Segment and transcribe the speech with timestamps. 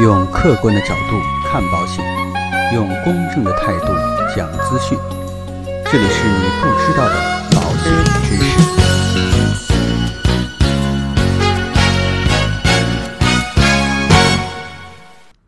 [0.00, 2.04] 用客观的角度看保险，
[2.72, 3.86] 用公正的态度
[4.32, 4.96] 讲资讯。
[5.90, 7.14] 这里是你不知道的
[7.50, 7.92] 保险
[8.22, 8.46] 知识。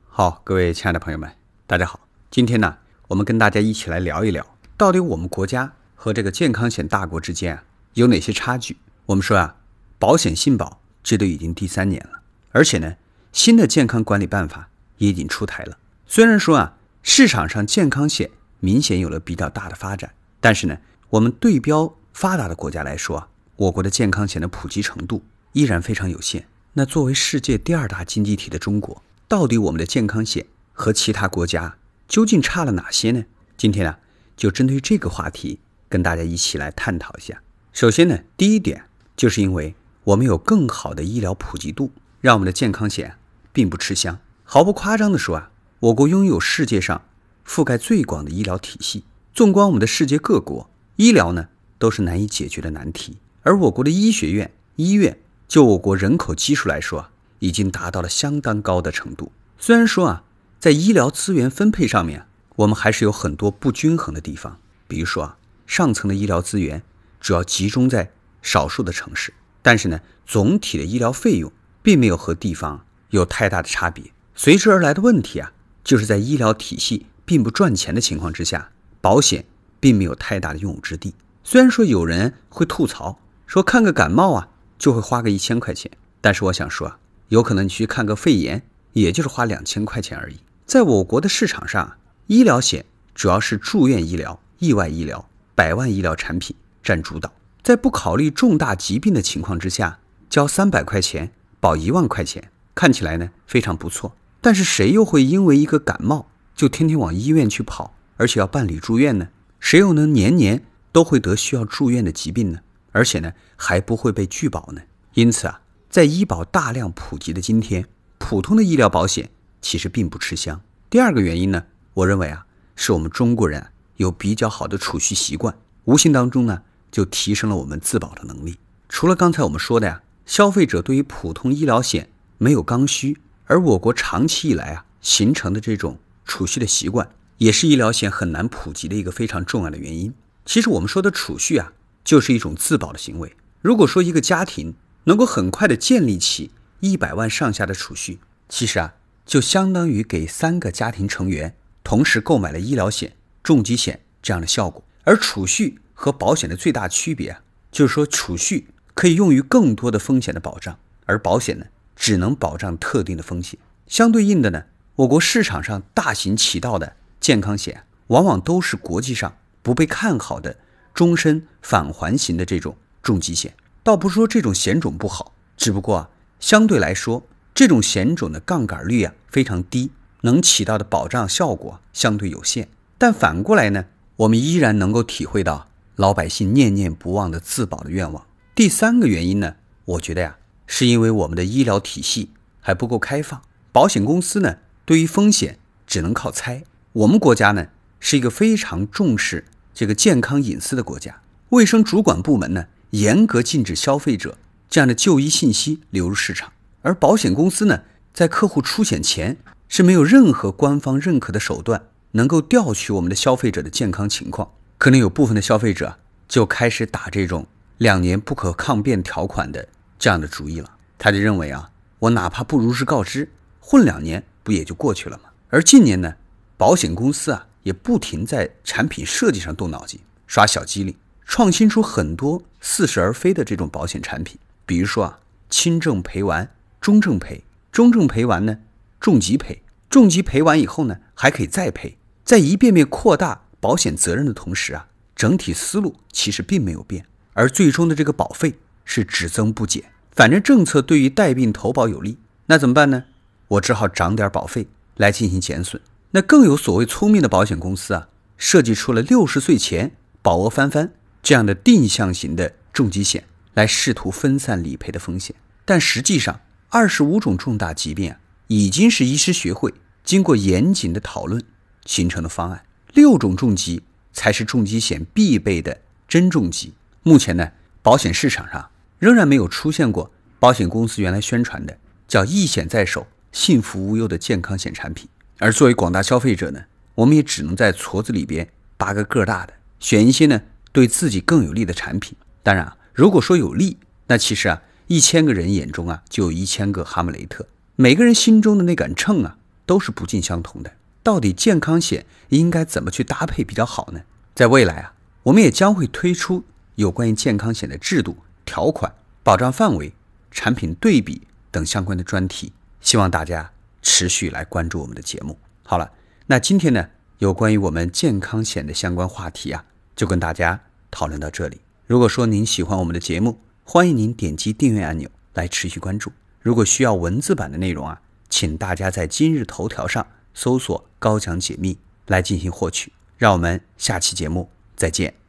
[0.09, 1.31] 好，各位亲爱的朋友们，
[1.69, 2.01] 大家好。
[2.29, 4.45] 今天呢，我们跟大家一起来聊一聊，
[4.77, 7.63] 到底我们国家和这个健康险大国之间啊
[7.95, 8.79] 有哪些差距？
[9.07, 9.55] 我们说啊，
[10.01, 12.97] 保险信保这都已经第三年了，而且呢。
[13.33, 14.69] 新的健康管理办法
[14.99, 15.79] 也已经出台了。
[16.07, 20.79] 虽然说啊，市场上健康险明显有了比较大的发展，但是呢，
[21.11, 25.23] 我们对标发达的国家来说啊，我国的健康险的普及程度
[25.53, 26.47] 依然非常有限。
[26.75, 31.77] 那作为世界第二大经济体的中国，到底我们的健康险和其他国家
[32.09, 33.25] 究竟差了哪些呢？
[33.57, 33.99] 今天啊，
[34.37, 37.41] 就针对这个话题跟大家一起来探讨一下。
[37.73, 38.85] 首先呢，第一点
[39.17, 39.75] 就是因为
[40.05, 43.17] 我们有更好的医疗普及度，让我们的健康险。
[43.61, 44.19] 并不吃香。
[44.43, 47.03] 毫不夸张地说啊，我国拥有世界上
[47.47, 49.05] 覆盖最广的医疗体系。
[49.35, 53.19] 纵观我们的世界各国，医疗呢都是难以解决的难题。
[53.43, 59.31] 而我国的医学院、医院，就我国人口基数来说啊，已经达到了相当高的程度。
[59.59, 60.25] 虽然说啊，
[60.59, 64.57] 在医疗资源分配上面，我们还是有很多不均衡的地方。
[64.89, 66.83] 比如说啊，上层的医疗资源
[67.21, 72.87] 主要集中在少数的城市，但是呢，总体的医疗费用并没有和地方。
[73.11, 75.53] 有太大的差别，随之而来的问题啊，
[75.85, 79.45] 就是在医疗体系并不赚钱的情况之下，保险
[79.79, 81.15] 并没有太大的用武之地。
[81.45, 86.97] 虽然说有人会吐槽说看个感冒啊就会花个一千块钱，但是我想说，
[87.29, 90.37] 有可能你去看个肺炎，也就是花两千块钱而已。
[90.65, 91.97] 在我国的市场上，
[92.29, 102.51] 医疗险主要是住院医疗、意外医疗、百万医疗产品占主导，在不考虑重大疾病的情况之下，交三百块钱保一万块钱。
[102.81, 109.29] 看起来呢非常不错，但是谁又会因为一个感冒就天天往医院去跑，而且要办理住院呢？
[109.59, 112.61] 谁又能年年都会得需要住院的疾病呢？
[112.93, 114.81] 而且呢还不会被拒保呢？
[115.13, 115.61] 因此啊，
[115.91, 117.85] 在医保大量普及的今天，
[118.17, 119.29] 普通的医疗保险
[119.61, 120.59] 其实并不吃香。
[120.89, 122.47] 第二个原因呢，我认为啊，
[122.77, 123.67] 是我们中国人
[123.99, 125.55] 有比较好的储蓄习惯，
[125.85, 128.57] 无形当中呢就提升了我们自保的能力。
[128.89, 132.09] 除了刚才我们说的呀，消费者对于普通医疗险。
[132.43, 140.15] 没有刚需，而我国长期以来啊形成的这种储蓄的习惯，也是医疗险很难普及的一个非常重要的原因。
[140.47, 143.37] 其实我们说的储蓄啊，就是一种自保的行为。
[143.61, 144.75] 如果说一个家庭
[145.05, 148.95] 能够很快的建立起一百万上下的储蓄，其实啊，
[149.27, 153.13] 就相当于给三个家庭成员同时购买了医疗险、
[153.43, 154.83] 重疾险这样的效果。
[155.05, 161.67] 而储蓄和保险的最大区别啊，就是说储蓄可以用于更多的风险的保障，而保险呢？
[161.95, 164.65] 只能保障特定的风险，相对应的呢，
[164.97, 170.57] 我国市场上大行其道的健康险，往往都是国际上不被看好的
[170.95, 173.55] 终身返还型的这种重疾险。
[173.83, 179.91] 倒不是说这种险种不好，只不过啊，相对来说，这种险种的杠杆率啊非常低，
[180.23, 182.69] 能起到的保障效果相对有限。
[182.99, 183.87] 但反过来呢，
[184.17, 188.27] 我们依然能够体会到老百姓念念不忘的自保的愿望。
[188.55, 190.37] 第三个原因呢，我觉得呀。
[190.73, 193.43] 是因为我们的医疗体系还不够开放，
[193.73, 196.63] 保险公司呢对于风险只能靠猜。
[196.93, 197.67] 我们国家呢
[197.99, 199.45] 是一个非常重视
[199.75, 204.39] 这个健康隐私的国家，卫生主管部门呢严格禁止消费者
[204.69, 207.83] 这样的就医信息流入市场，而保险公司呢
[208.15, 209.37] 在客户出险前
[209.69, 211.83] 是没有任何官方认可的手段
[212.13, 214.53] 能够调取我们的消费者的健康情况。
[214.79, 215.99] 可能有部分的消费者
[216.29, 217.49] 就开始打这种
[217.79, 219.67] 两年不可抗辩条款的。
[220.01, 223.31] 这样的主意了，他就认为啊，我哪怕不如实告知，
[223.61, 225.25] 混两年不也就过去了吗？
[225.51, 226.15] 而近年呢，
[226.57, 230.97] 保险公司啊也不停在产品设计上动脑筋，耍小机灵，
[231.27, 234.39] 创新出很多似是而非的这种保险产品。
[234.65, 235.19] 比如说啊，
[235.51, 236.51] 轻症赔完，
[236.81, 238.61] 中症赔，中症赔完呢，
[238.99, 247.05] 重疾赔，重疾赔完以后呢，还可以再赔，在一遍遍扩大保险责任的同时啊，整体思路其实并没有变，
[247.35, 248.55] 而最终的这个保费。
[248.83, 253.05] 是只增不减，反正政策对于带病投保有利，那怎么办呢？
[253.49, 255.81] 我只好涨点保费来进行减损。
[256.11, 259.93] 那更有所谓聪明的保险公司啊，设计出了六十岁前
[260.23, 260.93] 保额翻番
[261.23, 263.25] 这样的定向型的重疾险，
[263.55, 265.35] 来试图分散理赔的风险。
[265.65, 268.19] 但实际上，二十五种重大疾病啊，
[268.49, 269.73] 已经是医师学会
[270.05, 271.43] 经过严谨的讨论
[271.85, 272.65] 形成的方案，
[272.95, 276.75] 六种重疾才是重疾险必备的真重疾。
[277.03, 277.53] 目前呢，
[277.83, 278.70] 保险市场上。
[279.01, 285.09] 仍然没有出现过保险公司原来宣传的叫“一险在手，幸福无忧的健康险产品。
[285.39, 286.65] 而作为广大消费者呢，
[286.95, 292.15] 我们也只能在矬子里边拔个个大的，选一些呢对自己更有利的产品。
[292.43, 300.71] 当然啊，如果说有利，那其实啊，一千个人眼中啊就有一千个哈姆雷特，每个人心中的那杆秤啊都是不尽相同的。
[301.03, 304.03] 到底健康险应该怎么去搭配比较好呢？
[304.35, 304.93] 在未来啊，
[305.23, 306.45] 我们也将会推出
[306.75, 308.19] 有关于健康险的制度、
[308.51, 308.93] 条款、
[309.23, 309.93] 保障范围、
[310.31, 313.53] 产品对比等相关的专题，希望大家。
[313.83, 315.39] 持续来关注我们的节目。
[315.63, 315.91] 好了，
[316.27, 319.65] 那今天呢，有关于我们健康险的相关话题啊，
[319.97, 320.61] 就跟大家
[320.91, 321.63] 讨论到这里。
[321.87, 326.13] 如果说您喜欢我们的节目，欢迎您点击订阅按钮来持续关注。
[326.43, 332.93] 如果需要文字版的内容啊，请大家在今日头条上搜索“高强解密”来进行获取。
[333.17, 335.20] 让我们下期节目再见。